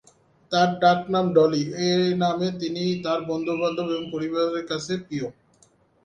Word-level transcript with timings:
তার 0.51 0.69
ডাকনাম 0.81 1.25
"ডলি", 1.35 1.63
এ 1.81 1.89
নামে 2.21 2.47
তিনি 2.59 2.83
তার 3.03 3.19
বন্ধুবান্ধব 3.29 3.87
এবং 3.89 4.05
পরিবারের 4.13 4.65
কাছে 4.71 4.93
প্রিয়। 5.05 5.27